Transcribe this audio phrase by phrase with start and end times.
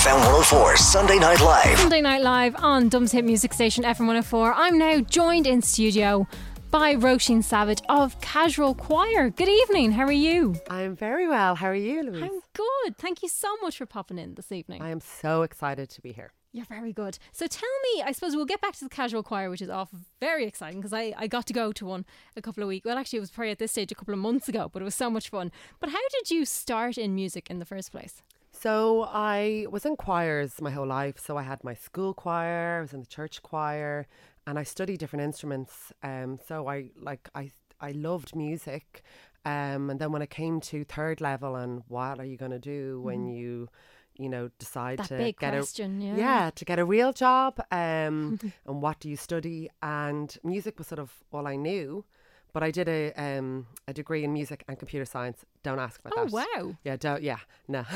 [0.00, 1.78] FM 104 Sunday Night Live.
[1.78, 4.54] Sunday Night Live on Dublin's Hit Music Station FM 104.
[4.54, 6.26] I'm now joined in studio
[6.70, 9.28] by Roisin Savage of Casual Choir.
[9.28, 9.92] Good evening.
[9.92, 10.54] How are you?
[10.70, 11.54] I'm very well.
[11.54, 12.22] How are you, Louise?
[12.22, 12.96] I'm good.
[12.96, 14.80] Thank you so much for popping in this evening.
[14.80, 16.32] I am so excited to be here.
[16.52, 17.18] You're very good.
[17.32, 19.90] So tell me, I suppose we'll get back to the casual choir, which is off
[20.18, 22.06] very exciting because I, I got to go to one
[22.36, 22.86] a couple of weeks.
[22.86, 24.86] Well, actually, it was probably at this stage a couple of months ago, but it
[24.86, 25.52] was so much fun.
[25.78, 28.22] But how did you start in music in the first place?
[28.60, 31.18] So I was in choirs my whole life.
[31.18, 34.06] So I had my school choir, I was in the church choir,
[34.46, 35.92] and I studied different instruments.
[36.02, 37.50] Um, so I like I
[37.80, 39.02] I loved music.
[39.46, 42.58] Um, and then when it came to third level and what are you going to
[42.58, 43.70] do when you
[44.18, 45.14] you know decide Mm-hmm.
[45.14, 46.50] That to big get question, a yeah.
[46.54, 50.98] to get a real job um and what do you study and music was sort
[50.98, 52.04] of all I knew
[52.52, 56.12] but I did a um a degree in music and computer science don't ask about
[56.16, 56.76] Oh, that wow.
[56.84, 57.82] yeah don't yeah no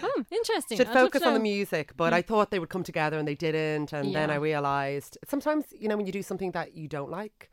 [0.00, 0.76] Hmm, interesting.
[0.78, 3.34] should I'd focus on the music but I thought they would come together and they
[3.34, 7.10] didn't and then I realized sometimes you know when you do something that you don't
[7.10, 7.50] like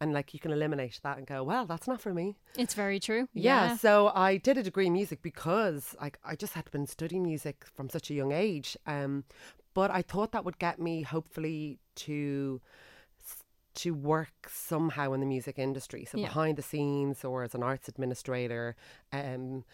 [0.00, 3.00] and like you can eliminate that and go well that's not for me It's very
[3.00, 3.28] true.
[3.34, 3.76] yeah.
[3.76, 7.64] so I did a degree in music because like I just had been studying music
[7.74, 8.76] from such a young age.
[8.86, 9.24] Um,
[9.74, 12.60] but I thought that would get me hopefully to
[13.78, 16.28] to work somehow in the music industry, so Yeah.
[16.28, 18.74] behind the scenes or as an arts administrator,
[19.12, 19.64] um,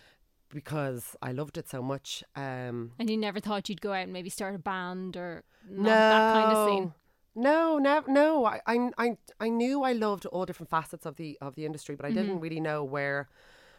[0.50, 2.22] because I loved it so much.
[2.37, 6.09] Um, And you never thought you'd go out and maybe start a band or not
[6.09, 6.94] that kind of scene?
[7.34, 8.44] No, no, no.
[8.44, 12.06] I, I, I, knew I loved all different facets of the of the industry, but
[12.06, 13.28] I didn't really know where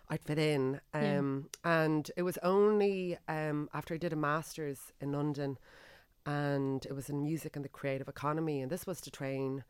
[0.10, 0.82] I'd fit in.
[0.94, 1.04] Mm-hmm.
[1.06, 1.20] Yeah.
[1.20, 5.58] Um, and it was only um after I did a masters in London,
[6.26, 9.64] and it was in music and the creative economy, and this was to train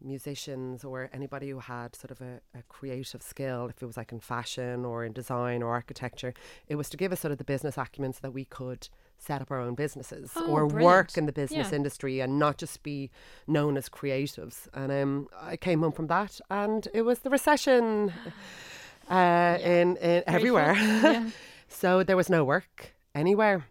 [0.00, 4.12] musicians or anybody who had sort of a, a creative skill if it was like
[4.12, 6.32] in fashion or in design or architecture
[6.68, 8.88] it was to give us sort of the business acumen so that we could
[9.18, 10.84] set up our own businesses Oh, or brilliant.
[10.84, 11.76] work in the business Yeah.
[11.76, 13.10] industry and not just be
[13.46, 18.12] known as creatives and um, I came home from that and it was the recession
[19.10, 21.30] uh, in, in everywhere Yeah.
[21.68, 23.66] so there was no work anywhere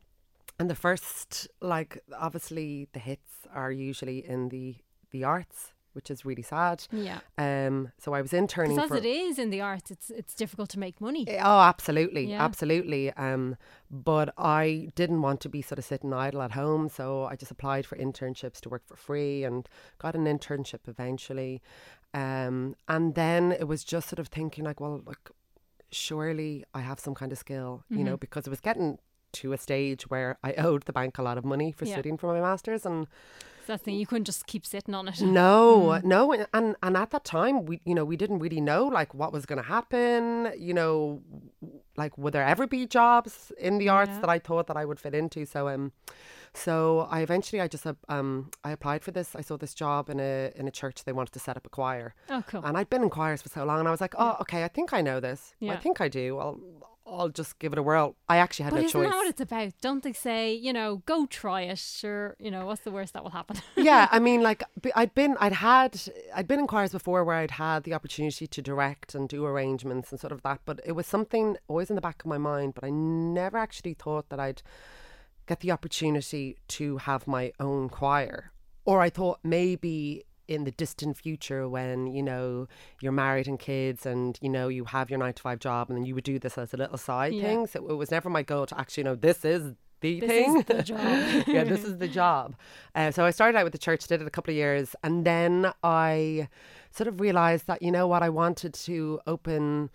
[0.60, 4.76] and the first like obviously the hits are usually in the
[5.12, 6.78] the arts which is really sad
[7.08, 7.20] Yeah.
[7.38, 10.34] um so i was interning Because for as it is in the arts, it's it's
[10.44, 11.24] difficult to make money.
[11.52, 12.44] Oh, absolutely, Yeah.
[12.48, 13.04] absolutely.
[13.26, 13.44] Um,
[14.10, 14.28] but
[14.64, 14.66] I
[15.00, 17.96] didn't want to be sort of sitting idle at home, so I just applied for
[18.08, 19.62] internships to work for free and
[20.04, 21.54] got an internship eventually.
[22.24, 22.58] Um,
[22.96, 25.26] and then it was just sort of thinking like, well, like,
[25.92, 28.06] surely I have some kind of skill, you Mm-hmm.
[28.06, 28.90] know, because it was getting
[29.40, 31.94] to a stage where I owed the bank a lot of money for Yeah.
[31.96, 33.08] studying for my masters and
[33.68, 33.96] that's thing.
[33.96, 35.22] You couldn't just keep sitting on it.
[35.22, 39.14] no, no, and- and at that time, we you know we didn't really know like
[39.14, 40.52] what was going to happen.
[40.58, 41.22] You know,
[41.96, 45.00] like would there ever be jobs in the arts that I thought that I would
[45.00, 45.46] fit into?
[45.46, 45.92] So um,
[46.54, 49.36] so I eventually I just uh, um I applied for this.
[49.36, 51.04] I saw this job in a in a church.
[51.04, 52.62] They wanted to set up a choir, Oh, cool.
[52.66, 54.68] and I'd been in choirs for so long, and I was like, oh, okay, I
[54.68, 55.54] think I know this.
[55.60, 55.74] Yeah.
[55.74, 56.40] I think I do.
[56.40, 56.60] I'll
[57.10, 58.16] I'll just give it a whirl.
[58.28, 59.10] I actually had But no isn't choice.
[59.10, 59.74] that what it's about?
[59.82, 61.78] Don't they say, you know, go try it?
[61.78, 63.58] Sure, you know, what's the worst that will happen?
[63.78, 64.64] yeah, I mean, like
[64.96, 66.00] I'd been, I'd had,
[66.36, 70.12] I'd been in choirs before where I'd had the opportunity to direct and do arrangements
[70.12, 72.74] and sort of that, but it was something always in the back of my mind.
[72.76, 74.62] But I never actually thought that I'd
[75.48, 78.52] get the opportunity to have my own choir,
[78.84, 82.68] or I thought maybe in the distant future when you know
[83.02, 85.98] you're married and kids and you know you have your nine to five job and
[85.98, 87.44] then you would do this as a little side Yeah.
[87.44, 90.58] thing so it was never my goal to actually know this is the This thing.
[90.60, 91.00] is the job.
[91.48, 92.56] yeah, this is the job.
[92.94, 95.26] Uh, so I started out with the church, did it a couple of years, and
[95.26, 96.50] then I
[96.92, 99.90] sort of realized that, you know what, I wanted to open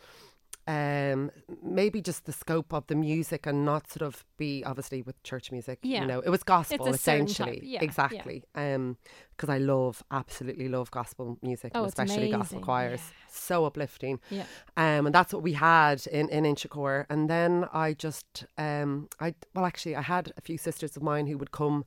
[0.68, 1.30] um
[1.62, 5.50] maybe just the scope of the music and not sort of be obviously with church
[5.50, 6.02] music Yeah.
[6.02, 7.84] you know it was gospel a certain type, essentially yeah, yeah.
[7.84, 8.96] exactly um
[9.36, 13.26] because i love absolutely love gospel music Oh, especially gospel choirs yeah.
[13.32, 14.44] so uplifting Yeah.
[14.76, 17.06] um, and that's what we had in in Inchicore.
[17.10, 21.26] And then I just, um, I well, actually, I had a few sisters of mine
[21.26, 21.84] who would come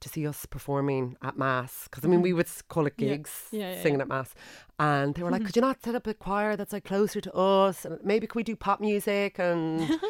[0.00, 3.06] to see us performing at mass because I mean we would call it Mm-hmm.
[3.08, 4.04] Gigs, Yeah, yeah, singing yeah.
[4.04, 4.34] at mass,
[4.78, 7.32] and they were like, "Could you not set up a choir that's like closer to
[7.34, 7.84] us?
[7.84, 9.88] And maybe could we do pop music?" And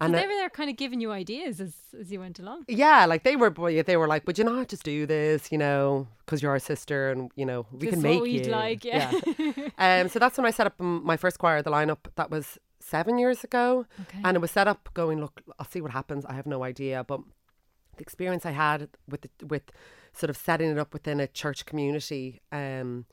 [0.00, 2.64] So and they were there kind of giving you ideas as, as you went along.
[2.68, 5.52] yeah, like they were, they were like, "Would you not just do this?
[5.52, 8.82] You know, because you're our sister, and you know we This can make you." like,
[8.84, 9.10] yeah.
[9.78, 11.98] um, so that's when I set up my first choir, the lineup.
[12.16, 14.20] That was seven years ago, Okay.
[14.24, 16.24] and it was set up going, "Look, I'll see what happens.
[16.24, 17.20] I have no idea, but."
[18.00, 19.70] The experience I had with the, with
[20.14, 23.04] sort of setting it up within a church community, um,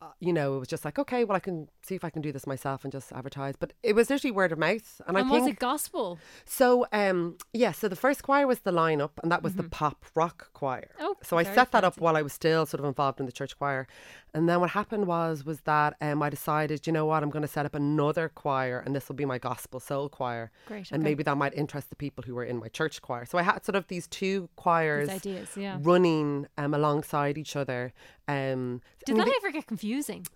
[0.00, 2.22] uh, you know, it was just like, okay, well, I can see if I can
[2.22, 3.56] do this myself and just advertise.
[3.58, 6.20] But it was literally word of mouth, and, And I was think it gospel?
[6.44, 10.04] so, um, yeah, so the first choir was the lineup, and that was the pop
[10.14, 10.90] rock choir.
[10.94, 11.04] Mm-hmm.
[11.04, 13.32] Oh, so I set that up while I was still sort of involved in the
[13.32, 13.88] church choir,
[14.34, 17.42] and then what happened was was that um, I decided, you know what, I'm going
[17.42, 21.00] to set up another choir, and this will be my gospel soul choir, Great, and
[21.00, 21.10] okay.
[21.10, 23.24] maybe that might interest the people who were in my church choir.
[23.24, 25.78] So I had sort of these two choirs ideas, yeah.
[25.80, 27.92] running um, alongside each other.
[28.26, 30.26] Um, Did that ever get confusing?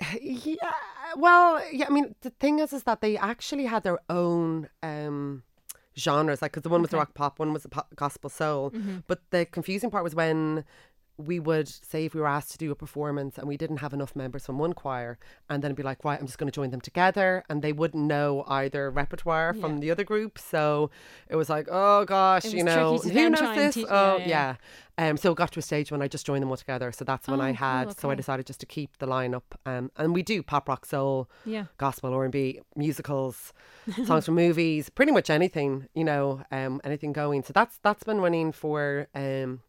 [0.20, 0.54] yeah,
[1.16, 1.86] well, yeah.
[1.86, 5.42] I mean, the thing is, is that they actually had their own um,
[5.96, 6.42] genres.
[6.42, 7.00] Like, because the one was the Mm-hmm.
[7.00, 8.72] rock pop, one was the pop, gospel soul.
[9.06, 10.64] But the confusing part was when
[11.16, 13.92] we would say if we were asked to do a performance and we didn't have
[13.92, 15.18] enough members from one choir,
[15.48, 17.72] and then it'd be like, right, I'm just going to join them together, and they
[17.72, 19.80] wouldn't know either repertoire from Yeah.
[19.80, 20.38] the other group.
[20.38, 20.90] So
[21.28, 23.74] it was like, oh gosh, you know, who knows this?
[23.74, 24.26] teach- oh yeah, yeah.
[24.28, 24.56] yeah.
[24.96, 26.92] Um, so it got to a stage when I just joined them all together.
[26.92, 27.98] So that's when Oh, I had.
[27.98, 29.42] So I decided just to keep the lineup.
[29.66, 31.64] Um, and we do pop rock, soul, Yeah.
[31.78, 33.52] gospel, R and B, musicals,
[34.06, 35.88] songs from movies, pretty much anything.
[35.94, 37.42] You know, um, anything going.
[37.42, 39.60] So that's that's been running for um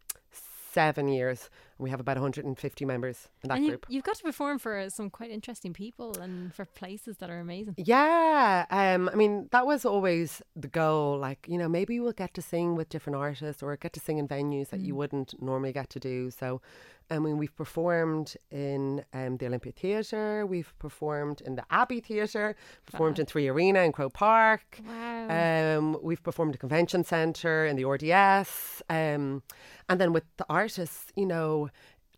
[0.76, 1.48] seven years.
[1.78, 3.86] And we have about 150 members in that and you, group.
[3.88, 7.74] you've got to perform for some quite interesting people and for places that are amazing.
[7.78, 11.18] Yeah, um, I mean that was always the goal.
[11.18, 14.18] Like you know, maybe we'll get to sing with different artists or get to sing
[14.18, 14.96] in venues that you Mm.
[14.96, 16.30] wouldn't normally get to do.
[16.30, 16.62] So,
[17.10, 22.56] I mean, we've performed in um, the Olympia Theatre, we've performed in the Abbey Theatre,
[22.86, 24.80] performed in Three Arena in Croke Park.
[24.86, 25.28] Wow.
[25.78, 29.42] Um, we've performed at Convention Centre in the RDS, um,
[29.88, 31.65] and then with the artists, you know,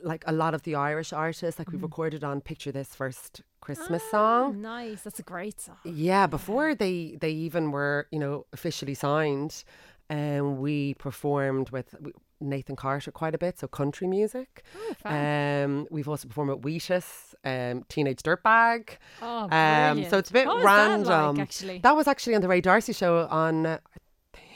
[0.03, 4.03] like a lot of the Irish artists, like we've recorded on Picture This First Christmas
[4.11, 4.61] song.
[4.63, 5.03] Nice.
[5.03, 5.77] That's a great song.
[5.85, 9.65] Yeah, before they they even were you know officially signed,
[10.11, 11.95] um, we performed with
[12.41, 14.63] Nathan Carter quite a bit, so country music.
[15.05, 18.91] um, we've also performed at Wheatus, um, Teenage Dirtbag.
[19.21, 21.37] Oh, um, so it's a bit What was that random.
[21.37, 21.79] like, actually?
[21.79, 23.67] That was actually on the Ray D'Arcy show on.
[23.67, 23.98] Uh, I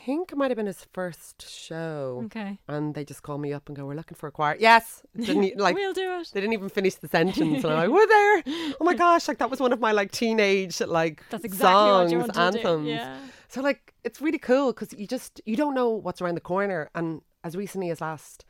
[0.04, 2.22] think it might have been his first show.
[2.26, 2.58] Okay.
[2.68, 5.56] And they just called me up and go, "We're looking for a choir." Yes, didn't
[5.66, 6.30] like We'll do it.
[6.32, 8.42] they didn't even finish the sentence, and I'm like, "We're there!"
[8.80, 9.28] Oh my gosh!
[9.28, 12.50] Like that was one of my like teenage like That's exactly songs, you wanted to
[12.50, 12.88] do, anthems.
[12.88, 13.18] yeah.
[13.48, 16.90] So like it's really cool because you just you don't know what's around the corner.
[16.94, 18.44] And as recently as last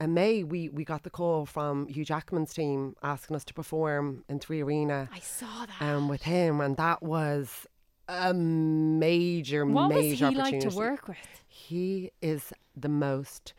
[0.00, 4.24] uh, May, we we got the call from Hugh Jackman's team asking us to perform
[4.28, 5.82] in Three Arena I saw that.
[5.84, 7.66] um, with him, and that was
[8.08, 10.68] a major what was he major like opportunity.
[10.70, 11.16] to work with?
[11.48, 13.54] He is the most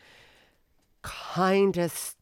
[1.02, 2.18] kindest,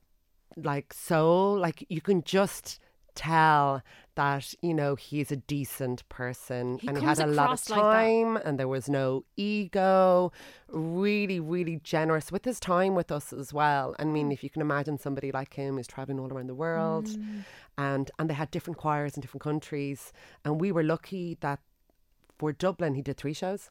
[0.55, 1.57] like soul.
[1.57, 2.79] Like you can just
[3.15, 3.81] tell
[4.15, 7.69] that you know he's a decent person, He and he had a lot of across
[7.69, 10.31] like time, and there was no ego.
[10.69, 13.95] Really, really generous with his time with us as well.
[13.99, 17.07] I mean, if you can imagine somebody like him who's traveling all around the world,
[17.07, 17.43] Mm.
[17.77, 20.13] and and they had different choirs in different countries,
[20.45, 21.59] and we were lucky that
[22.43, 23.69] for Dublin he did three shows.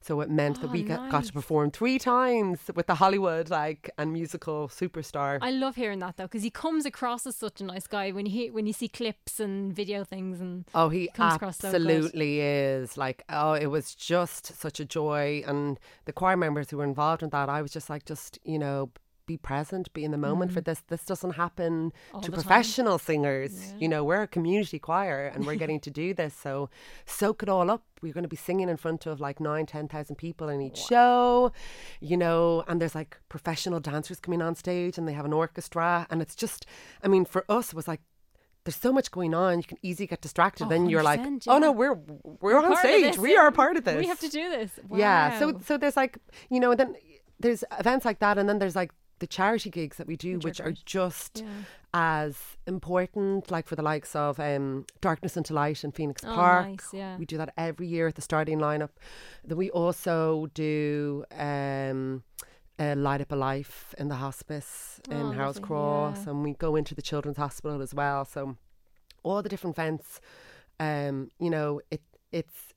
[0.00, 3.50] So it meant that Oh, we got, got to perform three times with the Hollywood
[3.50, 5.38] like and musical superstar.
[5.42, 8.26] I love hearing that though because he comes across as such a nice guy when
[8.26, 12.40] he when you see clips and video things and Oh, he comes across so absolutely
[12.40, 12.96] is.
[12.96, 15.42] Like, oh, it was just such a joy.
[15.44, 18.60] And the choir members who were involved in that, I was just like, just, you
[18.60, 18.90] know,
[19.26, 20.80] be present, be in the moment for this.
[20.88, 22.14] This doesn't happen Mm.
[22.14, 22.42] All to the time.
[22.44, 23.74] professional singers.
[23.78, 26.34] You know, we're a community choir and we're getting to do this.
[26.34, 26.70] So
[27.04, 27.84] soak it all up.
[28.02, 31.52] We're going to be singing in front of like nine, 10,000 people in each show,
[32.00, 36.06] you know, and there's like professional dancers coming on stage and they have an orchestra.
[36.10, 36.66] And it's just,
[37.02, 38.00] I mean, for us, it was like,
[38.64, 39.58] there's so much going on.
[39.58, 40.68] You can easily get distracted.
[40.68, 41.70] then you're like, 100%, oh no, yeah.
[41.70, 41.94] we're
[42.40, 43.16] we're, on stage.
[43.16, 43.40] We yeah.
[43.42, 43.96] are part of this.
[43.96, 44.72] We have to do this.
[44.92, 45.38] Yeah.
[45.38, 46.18] So so there's like
[46.50, 46.96] you know then
[47.38, 50.60] there's events like that, and then there's like the charity gigs that we do, which,
[50.60, 51.48] are are just Yeah.
[51.94, 53.50] as important.
[53.50, 56.66] Like for the likes of um, Darkness into Light in Phoenix Oh, Park.
[56.68, 57.16] nice, yeah.
[57.16, 58.90] We do that every year at the starting lineup.
[59.44, 61.24] Then we also do.
[61.32, 62.22] Um,
[62.78, 66.30] uh, Light Up a Life in the hospice Oh, in Harold's Cross, yeah.
[66.30, 68.26] and we go into the Children's Hospital as well.
[68.26, 68.58] So
[69.22, 70.20] all the different events,
[70.78, 72.74] um, you know, it it's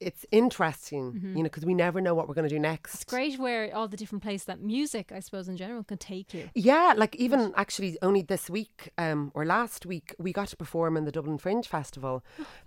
[0.00, 2.90] it's interesting, you know, because we never know what we're going to do next.
[2.90, 2.96] Mm-hmm.
[2.96, 6.32] It's great where all the different places that music, I suppose, in general, can take
[6.32, 6.48] you.
[6.54, 10.96] Yeah, like even actually only this week um, or last week, we got to perform
[10.96, 12.24] in the Dublin Fringe Festival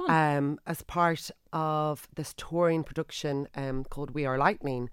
[0.07, 4.89] um, as part of this touring production um, called We Are Lightning.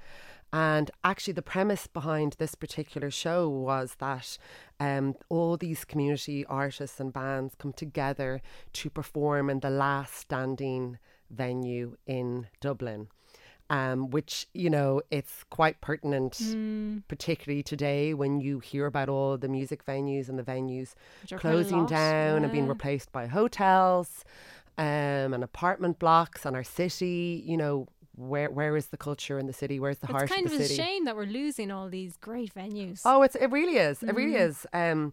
[0.52, 4.36] And actually, the premise behind this particular show was that
[4.80, 8.42] um, all these community artists and bands come together
[8.72, 10.98] to perform in the last standing
[11.30, 13.08] venue in Dublin
[13.70, 17.02] um, which you know it's quite pertinent, Mm.
[17.06, 21.38] particularly today when you hear about all the music venues and the venues Which are
[21.38, 24.24] quite a closing down and being replaced by hotels
[24.76, 27.44] um, and apartment blocks and our city.
[27.46, 29.78] You know, where where is the culture in the city?
[29.78, 32.52] Where's the heart It's kind of of a shame that we're losing all these great
[32.52, 33.02] venues.
[33.04, 34.02] Oh, it's it really is.
[34.02, 34.50] It really Mm-hmm.
[34.50, 34.66] is.
[34.72, 35.12] Um,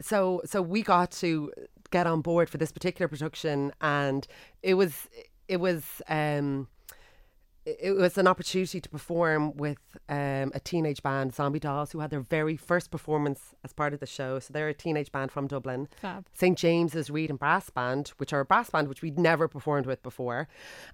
[0.00, 1.52] so so we got to
[1.92, 4.26] get on board for this particular production, and
[4.62, 5.08] it was
[5.48, 6.68] it was um,
[7.64, 12.10] it was an opportunity to perform with um, a teenage band, Zombie Dolls, who had
[12.10, 14.40] their very first performance as part of the show.
[14.40, 15.86] So they're a teenage band from Dublin.
[16.00, 16.26] Fab.
[16.34, 19.86] St James's Reed and Brass Band, which are a brass band which we'd never performed
[19.86, 20.48] with before,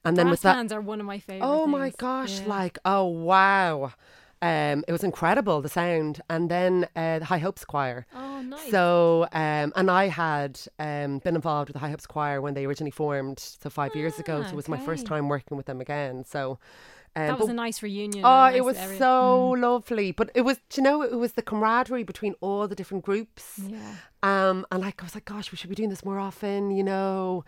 [0.04, 1.46] and then Brass with that, bands are one of my favorite.
[1.46, 2.48] Oh my gosh, Yeah.
[2.48, 3.92] like, oh wow.
[4.40, 6.20] Um, it was incredible, the sound.
[6.30, 8.06] And then uh, the High Hopes Choir.
[8.14, 8.70] Oh, nice.
[8.70, 12.64] So, um, and I had um, been involved with the High Hopes Choir when they
[12.64, 14.42] originally formed, so five years ago.
[14.44, 16.24] So it was my first Ah, time working with them again.
[16.24, 16.58] So,
[17.16, 18.24] um, that was a nice reunion.
[18.24, 18.98] Oh, a it was area.
[18.98, 19.60] so Mm.
[19.62, 20.12] lovely.
[20.12, 23.58] But it was, you know, it was the camaraderie between all the different groups.
[23.66, 23.94] Yeah.
[24.22, 26.84] Um, and like I was like, gosh, we should be doing this more often, you
[26.84, 27.44] know,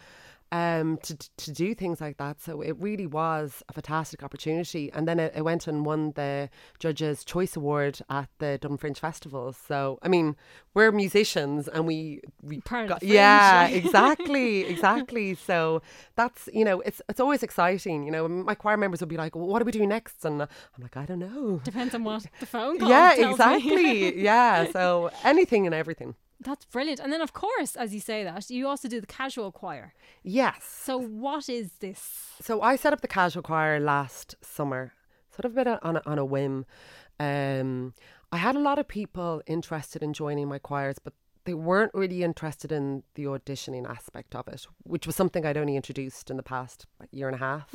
[0.52, 2.40] um, to to do things like that.
[2.40, 4.90] So it really was a fantastic opportunity.
[4.92, 8.98] And then it, it went and won the Judges' Choice Award at the Dublin Fringe
[8.98, 9.52] Festival.
[9.52, 10.36] So I mean,
[10.74, 15.34] we're musicians, and we we Part got- Fringe, yeah, exactly, exactly.
[15.34, 15.82] So
[16.16, 18.04] that's you know, it's it's always exciting.
[18.04, 20.42] You know, my choir members would be like, well, "What are we doing next?" And
[20.42, 20.48] I'm
[20.80, 24.20] like, "I don't know." Depends on what the phone Yeah, exactly.
[24.30, 26.14] yeah, so anything and everything.
[26.40, 27.00] That's brilliant.
[27.00, 29.92] And then, of course, as you say that, you also do the casual choir.
[30.22, 30.64] Yes.
[30.64, 32.32] So, what is this?
[32.40, 34.92] So I set up the casual choir last summer,
[35.34, 36.64] sort of a bit on a, on a whim.
[37.18, 37.92] Um,
[38.32, 41.12] I had a lot of people interested in joining my choirs, but
[41.44, 45.76] they weren't really interested in the auditioning aspect of it, which was something I'd only
[45.76, 47.74] introduced in the past year and a half.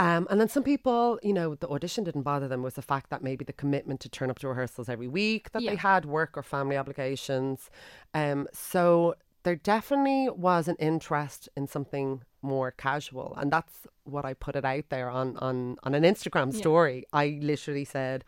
[0.00, 3.10] Um, and then some people, you know, the audition didn't bother them was the fact
[3.10, 5.72] that maybe the commitment to turn up to rehearsals every week, that Yeah.
[5.72, 7.70] they had work or family obligations.
[8.14, 13.34] Um, so there definitely was an interest in something more casual.
[13.38, 17.04] And that's what I put it out there on, on, on an Instagram story.
[17.12, 18.24] I literally said,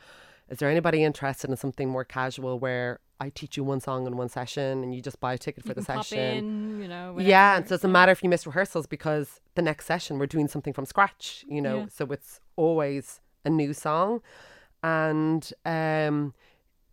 [0.51, 4.17] is there anybody interested in something more casual where I teach you one song in
[4.17, 6.19] one session and you just buy a ticket for You the session?
[6.19, 7.17] in, you know.
[7.19, 10.27] Yeah, and so it doesn't matter if you miss rehearsals because the next session we're
[10.37, 11.79] doing something from scratch, you know.
[11.81, 11.87] Yeah.
[11.97, 14.21] So it's always a new song,
[14.83, 16.35] and um,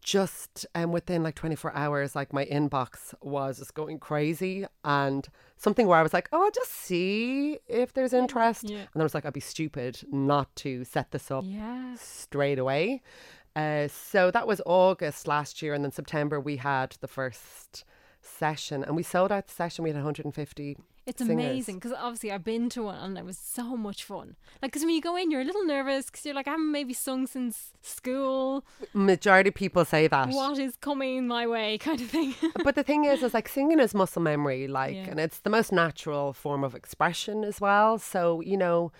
[0.01, 5.87] just um, within like 24 hours, like my inbox was just going crazy, and something
[5.87, 8.77] where I was like, oh, I'll just see if there's interest, Yeah.
[8.79, 11.95] and then I was like, I'd be stupid not to set this up Yeah.
[11.99, 13.01] straight away.
[13.59, 17.83] Uh, so that was August last year, and then September we had the first
[18.21, 19.83] session, and we sold out the session.
[19.83, 20.77] We had 150.
[21.05, 21.33] It's singers.
[21.33, 24.35] amazing because obviously I've been to one and it was so much fun.
[24.61, 26.71] Like, because when you go in, you're a little nervous because you're like, I haven't
[26.71, 28.63] maybe sung since school.
[28.93, 30.29] Majority of people say that.
[30.29, 32.35] What is coming my way, kind of thing.
[32.63, 35.09] But the thing is, is like singing is muscle memory, like, Yeah.
[35.09, 37.97] and it's the most natural form of expression as well.
[37.97, 38.91] So you know.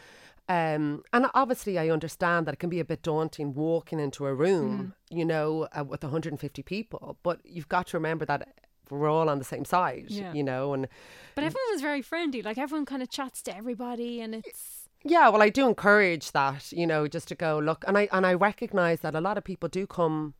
[0.50, 4.34] Um, and obviously, I understand that it can be a bit daunting walking into a
[4.34, 5.18] room, Mm.
[5.18, 7.18] you know, uh, with 150 people.
[7.24, 8.48] But you've got to remember that
[8.90, 10.34] we're all on the same side, Yeah.
[10.34, 10.74] you know.
[10.74, 10.88] And
[11.36, 12.42] but everyone was very friendly.
[12.42, 14.90] Like, everyone kind of chats to everybody and it's.
[15.06, 18.26] Yeah, well, I do encourage that, you know, just to go look, and I and
[18.26, 20.34] I recognise that a lot of people do come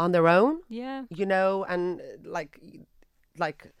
[0.00, 1.04] on their own, Yeah.
[1.10, 2.58] you know, and like,
[3.38, 3.72] like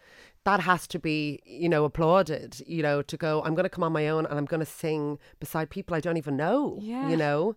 [0.44, 3.84] that has to be, you know, applauded, you know, to go, I'm going to come
[3.84, 7.08] on my own and I'm going to sing beside people I don't even know, Yeah.
[7.08, 7.56] you know.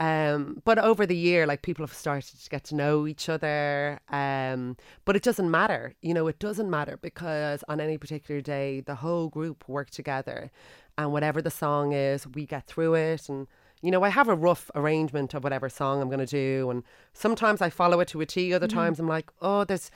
[0.00, 4.00] Um, but over the year, like people have started to get to know each other.
[4.08, 8.80] Um, but it doesn't matter, you know, it doesn't matter because on any particular day,
[8.80, 10.50] the whole group work together,
[10.98, 13.28] and whatever the song is, we get through it.
[13.28, 13.46] And
[13.82, 16.82] you know, I have a rough arrangement of whatever song I'm going to do, and
[17.12, 18.52] sometimes I follow it to a T.
[18.52, 19.90] Other times I'm like, oh, there's,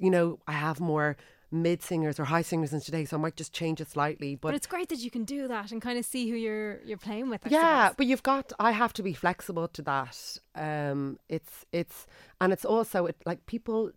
[0.00, 1.16] you know, I have more
[1.50, 4.34] mid singers or high singers in today, so I might just change it slightly.
[4.34, 6.98] But it's great that you can do that and kind of see who you're you're
[6.98, 7.46] playing with.
[7.46, 7.96] I yeah suppose.
[7.96, 12.06] but you've got i have to be flexible to that um it's it's
[12.40, 13.90] and it's also it, like people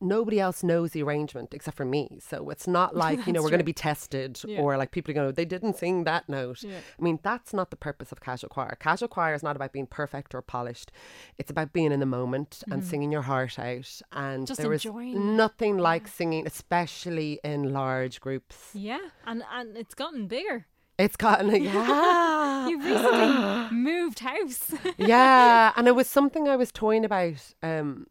[0.00, 3.48] nobody else knows the arrangement except for me so it's not like you know we're
[3.48, 4.60] going to be tested Yeah.
[4.60, 6.78] or like people are going to they didn't sing that note Yeah.
[6.98, 9.86] i mean that's not the purpose of casual choir casual choir is not about being
[9.86, 10.90] perfect or polished
[11.38, 14.44] it's about being in the moment and singing your heart out and Mm-hmm.
[14.46, 15.20] Just there is enjoying it.
[15.20, 20.66] nothing like singing especially in large groups Yeah, and and it's gotten bigger.
[20.98, 24.72] it's gotten yeah You recently moved house.
[24.98, 28.06] yeah, and it was something I was toying about um,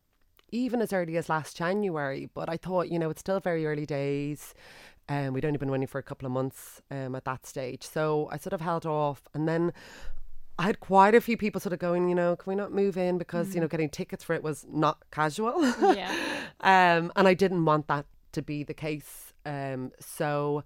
[0.53, 2.29] even as early as last January.
[2.33, 4.53] But I thought, you know, it's still very early days.
[5.09, 7.83] Um, we'd only been running for a couple of months um, at that stage.
[7.83, 9.27] So I sort of held off.
[9.33, 9.73] And then
[10.57, 12.95] I had quite a few people sort of going, you know, can we not move
[12.97, 13.17] in?
[13.17, 15.61] Because, you know, getting tickets for it was not casual.
[15.95, 16.13] yeah,
[16.61, 19.33] um, and I didn't want that to be the case.
[19.45, 20.63] Um, so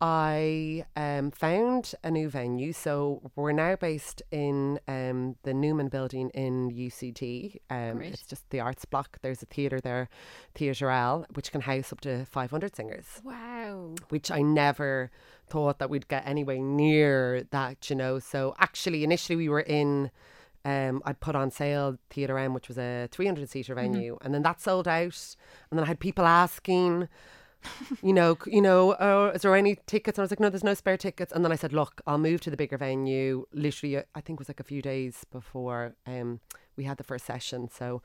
[0.00, 2.72] I um, found a new venue.
[2.72, 7.56] So we're now based in um, the Newman building in UCD.
[7.68, 9.18] Um, it's just the arts block.
[9.20, 10.08] There's a theatre there,
[10.54, 13.94] Theatre L, which can house up to 500 singers wow.
[14.08, 15.10] which I never
[15.46, 18.18] thought that we'd get anywhere near that, you know.
[18.18, 20.10] So actually, initially we were in,
[20.64, 24.42] um, I'd put on sale Theatre M, which was a 300 seater venue, and then
[24.42, 25.36] that sold out.
[25.70, 27.08] And then I had people asking,
[28.02, 30.18] you know, you know, oh, is there any tickets?
[30.18, 31.32] And I was like, no, there's no spare tickets.
[31.32, 33.46] And then I said, look, I'll move to the bigger venue.
[33.52, 36.40] Literally, uh, I think it was like a few days before um,
[36.76, 37.68] we had the first session.
[37.70, 38.02] So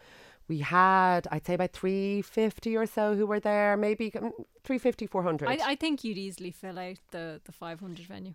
[0.47, 4.31] we had, I'd say about 350 or so who were there, maybe mm,
[4.63, 5.49] 350, 400.
[5.49, 8.33] I, I think you'd easily fill out the the 500 venue.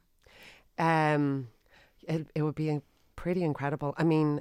[0.78, 1.48] um,
[2.08, 2.80] it, it would be
[3.16, 3.94] pretty incredible.
[3.98, 4.40] I mean,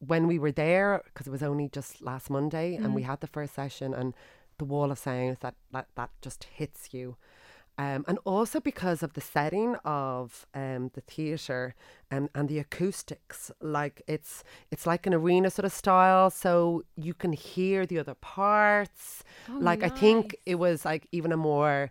[0.00, 3.26] when we were there, because it was only just last Monday, and we had the
[3.26, 4.14] first session, and
[4.60, 7.16] the wall of sound that that, that just hits you.
[7.78, 11.74] Um, and also because of the setting of um, the theatre
[12.10, 17.14] and, and the acoustics, like it's it's like an arena sort of style, so you
[17.14, 19.24] can hear the other parts.
[19.48, 21.90] like I think it was like even a more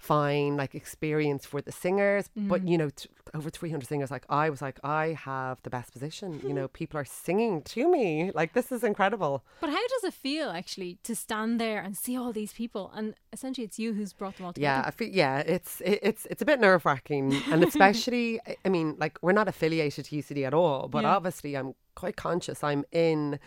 [0.00, 2.28] satisfying like experience for the singers.
[2.36, 5.70] But you know, t- over three hundred singers, like I was like, I have the
[5.70, 6.40] best position.
[6.46, 8.30] You know, people are singing to me.
[8.34, 9.44] Like this is incredible.
[9.60, 13.14] But how does it feel actually to stand there and see all these people and
[13.32, 14.88] essentially it's you who's brought them all Yeah, together?
[14.88, 18.96] I feel, yeah, it's it, it's it's a bit nerve wracking, and especially, I- mean,
[18.98, 21.16] like we're not affiliated to UCD at all, but Yeah.
[21.16, 22.62] obviously, I'm quite conscious.
[22.62, 23.38] I'm in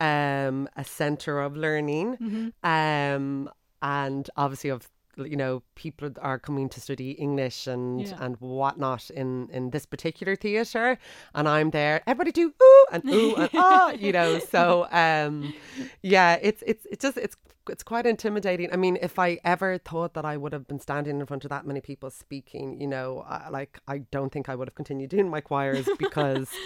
[0.00, 2.48] um, a centre of learning, Mm-hmm.
[2.68, 3.50] um,
[3.82, 8.24] and obviously of you know people are coming to study English and Yeah.
[8.24, 10.98] and whatnot in in this particular theatre,
[11.34, 12.02] and I'm there.
[12.06, 14.38] Everybody do ooh and ooh and ah, you know.
[14.38, 15.54] So um,
[16.02, 17.36] yeah, it's it's it's just it's
[17.70, 18.68] it's quite intimidating.
[18.72, 21.50] I mean, if I ever thought that I would have been standing in front of
[21.50, 25.10] that many people speaking, you know, I, like I don't think I would have continued
[25.10, 26.48] doing my choirs because.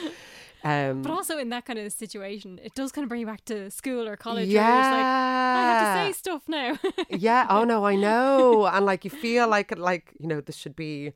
[0.64, 3.44] Um, But also in that kind of situation, it does kind of bring you back
[3.46, 4.48] to school or college.
[4.48, 6.78] yeah, like, I have to say stuff now.
[7.10, 7.46] yeah.
[7.48, 8.66] Oh no, I know.
[8.66, 11.12] And like you feel like like you know this should be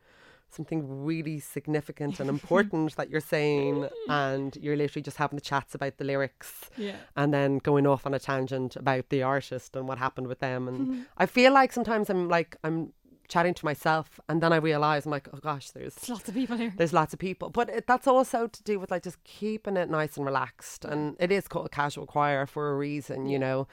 [0.49, 5.75] something really significant and important that you're saying, and you're literally just having the chats
[5.75, 6.71] about the lyrics.
[6.77, 6.97] yeah.
[7.17, 10.69] and then going off on a tangent about the artist and what happened with them.
[10.69, 12.93] And I feel like sometimes I'm like I'm
[13.33, 16.59] chatting to myself, and then I realize I'm like, oh gosh, there's lots of people
[16.59, 16.75] here.
[16.77, 17.49] there's lots of people.
[17.49, 20.85] But it, that's also to do with like just keeping it nice and relaxed.
[20.85, 23.67] And it is called a casual choir for a reason, you know.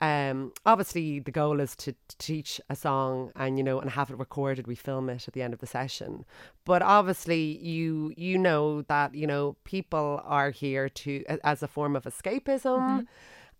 [0.00, 4.10] Um, obviously the goal is to, to teach a song and you know and have
[4.10, 4.66] it recorded.
[4.66, 6.26] We film it at the end of the session.
[6.64, 11.96] But obviously you you know that you know people are here to as a form
[11.96, 13.06] of escapism,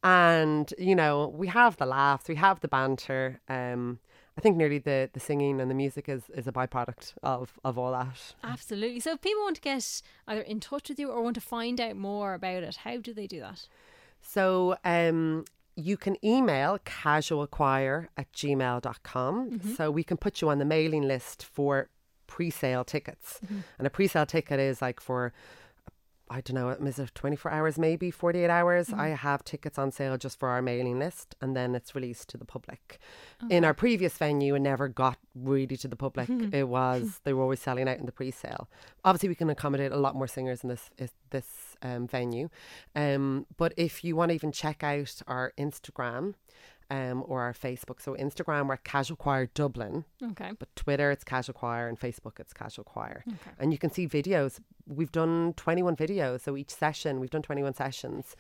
[0.05, 3.41] and you know we have the laughs, we have the banter.
[3.49, 3.99] Um,
[4.39, 7.77] I think nearly the, the singing and the music is, is a byproduct of, of
[7.77, 8.35] all that.
[8.45, 9.01] Absolutely.
[9.01, 11.81] So if people want to get either in touch with you or want to find
[11.81, 13.67] out more about it, how do they do that?
[14.23, 19.61] So um, you can email casualchoir at gmail.com.
[19.75, 21.89] So we can put you on the mailing list for
[22.29, 23.41] pre sale tickets.
[23.77, 25.33] And a pre sale ticket is like for
[26.31, 28.93] I don't know, is it 24 hours, maybe 48 hours?
[28.93, 32.37] I have tickets on sale just for our mailing list and then it's released to
[32.37, 32.99] the public.
[33.51, 36.29] In our previous venue, it never got really to the public.
[36.53, 38.69] it was, they were always selling out in the pre sale.
[39.05, 40.91] Obviously, we can accommodate a lot more singers in this,
[41.31, 42.49] this um, venue.
[42.95, 46.35] Um, but if you want to even check out our Instagram,
[46.91, 48.01] um, or our Facebook.
[48.01, 50.53] So Instagram, we're Casual Choir Dublin, Okay.
[50.59, 53.25] but Twitter it's Casual Choir and Facebook it's Casual Choir.
[53.59, 54.61] And you can see videos.
[54.87, 58.37] We've done 21 videos, so each session we've done 21 sessions,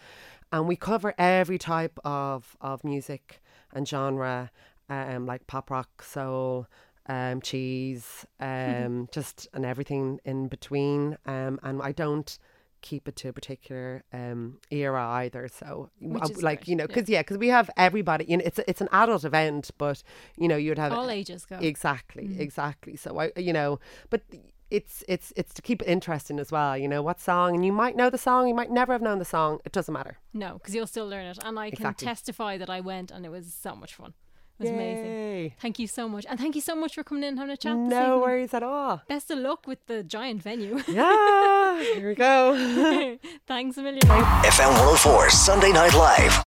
[0.53, 3.41] and we cover every type of of music
[3.73, 4.51] and genre,
[4.89, 6.67] um, like pop rock, soul.
[7.11, 11.17] Um, cheese, um, just and everything in between.
[11.25, 12.39] Um, and I don't
[12.81, 15.49] keep it to a particular um era either.
[15.49, 16.87] So, like you know, yeah.
[16.87, 18.25] because yeah, because we have everybody.
[18.29, 20.03] You know, it's it's an adult event, but
[20.37, 21.57] you know, you'd have All ages go.
[21.57, 22.97] Exactly, exactly.
[22.97, 24.23] So I, you know, but
[24.71, 26.77] it's it's it's to keep it interesting as well.
[26.77, 29.19] You know, what song, and you might know the song, you might never have known
[29.19, 29.61] the song.
[29.65, 30.19] It doesn't matter.
[30.33, 31.39] No, because you'll still learn it.
[31.43, 34.15] And I can testify that I went and it was so much fun.
[34.59, 35.05] It was amazing.
[35.05, 35.55] Yay.
[35.61, 36.27] Thank you so much.
[36.29, 37.77] And thank you so much for coming in and having a chat.
[37.77, 38.21] this No evening.
[38.21, 39.03] worries at all.
[39.09, 40.83] Best of luck with the giant venue.
[40.89, 43.19] Yeah, here we go.
[43.47, 44.03] Thanks a million.
[44.03, 46.48] FM 104 Sunday Night Live.